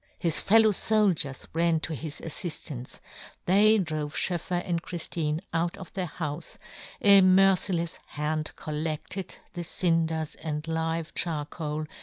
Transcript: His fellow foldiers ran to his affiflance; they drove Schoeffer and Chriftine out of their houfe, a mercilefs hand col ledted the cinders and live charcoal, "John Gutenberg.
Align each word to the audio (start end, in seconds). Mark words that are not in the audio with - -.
His 0.17 0.39
fellow 0.39 0.71
foldiers 0.71 1.45
ran 1.53 1.79
to 1.81 1.93
his 1.93 2.21
affiflance; 2.21 2.99
they 3.45 3.77
drove 3.77 4.15
Schoeffer 4.15 4.63
and 4.65 4.81
Chriftine 4.81 5.41
out 5.53 5.77
of 5.77 5.93
their 5.93 6.07
houfe, 6.07 6.57
a 7.03 7.21
mercilefs 7.21 7.99
hand 8.07 8.51
col 8.55 8.73
ledted 8.73 9.35
the 9.53 9.63
cinders 9.63 10.33
and 10.37 10.67
live 10.67 11.13
charcoal, 11.13 11.81
"John 11.83 11.83
Gutenberg. 11.83 11.97